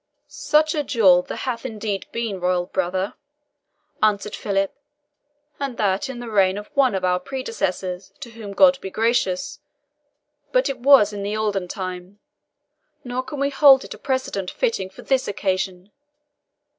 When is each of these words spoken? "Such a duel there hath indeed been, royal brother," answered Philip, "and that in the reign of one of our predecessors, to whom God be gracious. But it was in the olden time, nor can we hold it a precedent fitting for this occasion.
"Such 0.25 0.73
a 0.73 0.81
duel 0.81 1.21
there 1.21 1.37
hath 1.37 1.63
indeed 1.63 2.07
been, 2.11 2.39
royal 2.39 2.65
brother," 2.65 3.13
answered 4.01 4.35
Philip, 4.35 4.73
"and 5.59 5.77
that 5.77 6.09
in 6.09 6.17
the 6.17 6.27
reign 6.31 6.57
of 6.57 6.71
one 6.73 6.95
of 6.95 7.05
our 7.05 7.19
predecessors, 7.19 8.11
to 8.21 8.31
whom 8.31 8.51
God 8.53 8.81
be 8.81 8.89
gracious. 8.89 9.59
But 10.51 10.69
it 10.69 10.79
was 10.79 11.13
in 11.13 11.21
the 11.21 11.37
olden 11.37 11.67
time, 11.67 12.17
nor 13.03 13.21
can 13.21 13.39
we 13.39 13.51
hold 13.51 13.83
it 13.83 13.93
a 13.93 13.99
precedent 13.99 14.49
fitting 14.49 14.89
for 14.89 15.03
this 15.03 15.27
occasion. 15.27 15.91